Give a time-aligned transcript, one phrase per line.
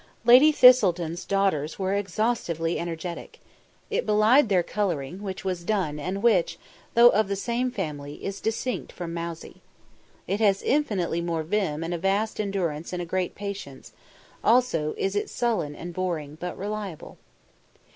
[0.25, 3.39] Lady Thistleton's daughters were exhaustively energetic.
[3.91, 6.57] It belied their colouring, which was dun and which,
[6.95, 9.61] though of the same family, is distinct from mousey.
[10.25, 13.93] It has infinitely more vim and a vast endurance and a great patience;
[14.43, 17.19] also is it sullen and boring, but reliable.